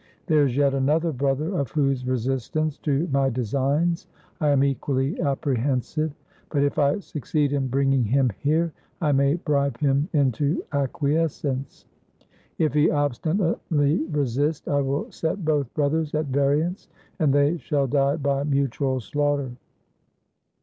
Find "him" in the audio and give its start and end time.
8.05-8.31, 9.77-10.09